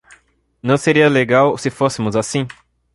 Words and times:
Não 0.63 0.77
seria 0.77 1.07
legal 1.07 1.55
se 1.59 1.69
fôssemos 1.69 2.15
assim? 2.15 2.47